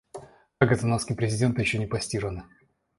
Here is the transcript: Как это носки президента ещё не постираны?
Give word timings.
Как 0.57 0.71
это 0.71 0.87
носки 0.87 1.13
президента 1.13 1.61
ещё 1.61 1.77
не 1.77 1.85
постираны? 1.85 2.45